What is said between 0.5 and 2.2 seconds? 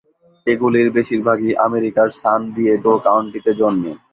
এগুলির বেশিরভাগই আমেরিকার